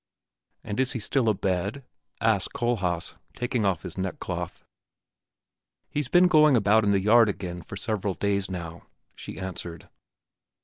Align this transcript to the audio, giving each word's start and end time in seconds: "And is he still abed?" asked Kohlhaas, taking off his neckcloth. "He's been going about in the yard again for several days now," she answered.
"And 0.63 0.79
is 0.79 0.93
he 0.93 0.99
still 0.99 1.29
abed?" 1.29 1.83
asked 2.19 2.53
Kohlhaas, 2.53 3.17
taking 3.35 3.67
off 3.67 3.83
his 3.83 3.99
neckcloth. 3.99 4.63
"He's 5.91 6.07
been 6.07 6.25
going 6.27 6.55
about 6.57 6.83
in 6.83 6.89
the 6.89 6.99
yard 6.99 7.29
again 7.29 7.61
for 7.61 7.77
several 7.77 8.15
days 8.15 8.49
now," 8.49 8.87
she 9.15 9.37
answered. 9.37 9.89